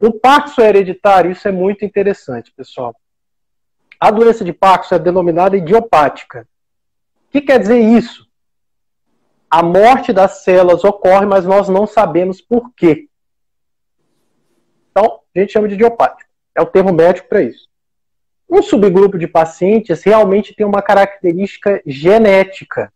[0.00, 2.96] O Parkinson é hereditário, isso é muito interessante, pessoal.
[4.00, 6.48] A doença de Parkinson é denominada idiopática.
[7.28, 8.26] O que quer dizer isso?
[9.50, 13.08] A morte das células ocorre, mas nós não sabemos por quê.
[14.90, 16.30] Então, a gente chama de idiopático.
[16.54, 17.68] É o termo médico para isso.
[18.48, 22.90] Um subgrupo de pacientes realmente tem uma característica genética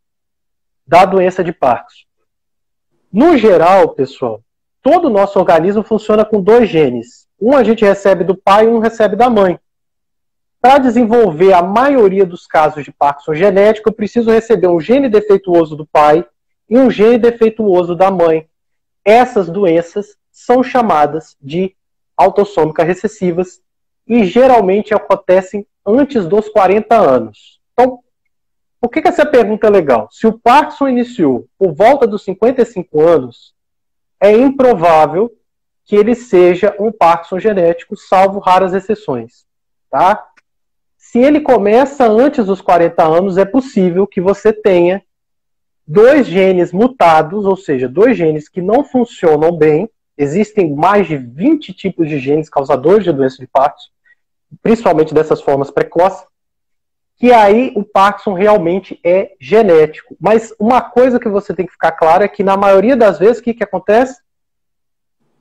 [0.86, 2.06] da doença de Parkinson.
[3.12, 4.42] No geral, pessoal,
[4.84, 7.26] todo o nosso organismo funciona com dois genes.
[7.40, 9.58] Um a gente recebe do pai e um recebe da mãe.
[10.60, 15.74] Para desenvolver a maioria dos casos de Parkinson genético, eu preciso receber um gene defeituoso
[15.74, 16.24] do pai
[16.68, 18.46] e um gene defeituoso da mãe.
[19.02, 21.74] Essas doenças são chamadas de
[22.14, 23.62] autossômicas recessivas
[24.06, 27.58] e geralmente acontecem antes dos 40 anos.
[27.72, 28.00] Então,
[28.78, 30.08] por que, que essa pergunta é legal?
[30.10, 33.53] Se o Parkinson iniciou por volta dos 55 anos,
[34.20, 35.30] é improvável
[35.84, 39.44] que ele seja um Parkinson genético, salvo raras exceções.
[39.90, 40.26] Tá?
[40.96, 45.02] Se ele começa antes dos 40 anos, é possível que você tenha
[45.86, 49.88] dois genes mutados, ou seja, dois genes que não funcionam bem.
[50.16, 53.90] Existem mais de 20 tipos de genes causadores de doença de Parkinson,
[54.62, 56.24] principalmente dessas formas precoces
[57.16, 60.16] que aí o Parkinson realmente é genético.
[60.20, 63.38] Mas uma coisa que você tem que ficar claro é que na maioria das vezes
[63.38, 64.20] o que, que acontece?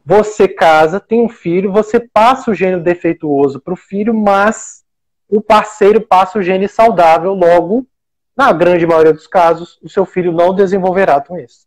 [0.06, 4.84] Você casa, tem um filho, você passa o gene defeituoso para o filho, mas
[5.30, 7.88] o parceiro passa o gene saudável, logo,
[8.36, 11.66] na grande maioria dos casos, o seu filho não desenvolverá doença.